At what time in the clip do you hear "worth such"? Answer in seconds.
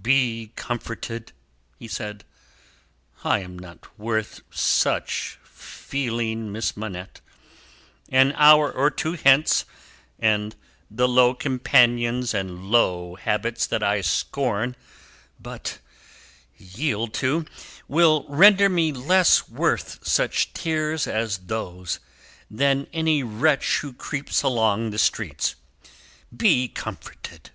3.98-5.38, 19.50-20.54